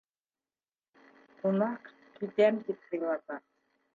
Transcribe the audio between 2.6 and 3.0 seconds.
тип,